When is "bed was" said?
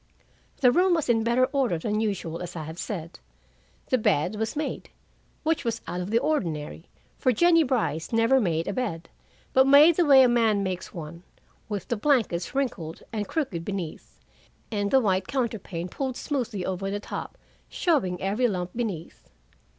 3.99-4.55